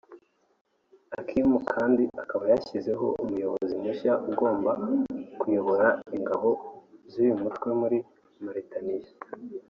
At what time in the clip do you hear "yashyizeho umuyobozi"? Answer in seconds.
2.53-3.73